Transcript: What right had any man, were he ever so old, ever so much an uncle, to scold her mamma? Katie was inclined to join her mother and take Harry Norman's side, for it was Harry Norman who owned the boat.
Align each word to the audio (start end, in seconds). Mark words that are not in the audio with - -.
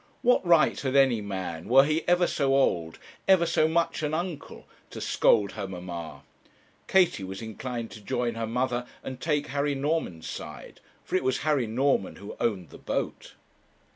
What 0.23 0.43
right 0.43 0.79
had 0.81 0.95
any 0.95 1.21
man, 1.21 1.69
were 1.69 1.83
he 1.85 2.01
ever 2.07 2.25
so 2.25 2.55
old, 2.55 2.97
ever 3.27 3.45
so 3.45 3.67
much 3.67 4.01
an 4.01 4.15
uncle, 4.15 4.67
to 4.89 4.99
scold 4.99 5.51
her 5.51 5.67
mamma? 5.67 6.23
Katie 6.87 7.23
was 7.23 7.39
inclined 7.39 7.91
to 7.91 8.01
join 8.01 8.33
her 8.33 8.47
mother 8.47 8.87
and 9.03 9.21
take 9.21 9.49
Harry 9.49 9.75
Norman's 9.75 10.27
side, 10.27 10.79
for 11.03 11.15
it 11.17 11.23
was 11.23 11.41
Harry 11.45 11.67
Norman 11.67 12.15
who 12.15 12.35
owned 12.39 12.71
the 12.71 12.79
boat. 12.79 13.35